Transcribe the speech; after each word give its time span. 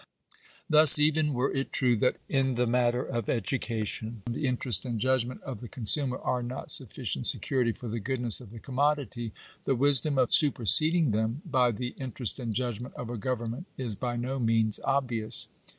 Thus, 0.67 0.97
even 0.97 1.31
were 1.35 1.53
it 1.53 1.71
true 1.71 1.95
that 1.97 2.17
in 2.27 2.55
the 2.55 2.65
matter 2.65 3.03
of 3.03 3.29
education" 3.29 4.23
the 4.27 4.47
interest 4.47 4.83
and 4.83 4.99
judgment 4.99 5.43
of 5.43 5.59
the 5.59 5.67
consumer 5.67 6.17
are 6.17 6.41
not 6.41 6.71
sufficient 6.71 7.27
security 7.27 7.71
for 7.71 7.87
the 7.87 7.99
goodness 7.99 8.41
of 8.41 8.49
the 8.49 8.57
commodity," 8.57 9.31
the 9.65 9.75
wisdom 9.75 10.17
of 10.17 10.33
superseding 10.33 11.11
them 11.11 11.43
by 11.45 11.69
the 11.69 11.89
"interest 11.99 12.39
and 12.39 12.55
judgment" 12.55 12.95
of 12.95 13.11
a 13.11 13.17
govern 13.19 13.51
ment 13.51 13.65
is 13.77 13.95
by 13.95 14.15
no 14.15 14.39
means 14.39 14.79
obvious. 14.83 15.49